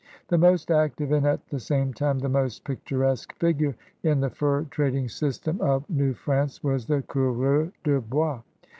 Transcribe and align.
The 0.29 0.37
most 0.39 0.71
active 0.71 1.11
and 1.11 1.27
at 1.27 1.45
the 1.49 1.59
same 1.59 1.93
time 1.93 2.17
the 2.17 2.27
most 2.27 2.63
picturesque 2.63 3.35
figure 3.35 3.75
in 4.01 4.19
the 4.19 4.31
fur 4.31 4.63
trading 4.63 5.07
system 5.09 5.61
of 5.61 5.87
New 5.91 6.15
France 6.15 6.63
was 6.63 6.87
the 6.87 7.03
coureur 7.03 7.71
de 7.83 8.01
bois. 8.01 8.41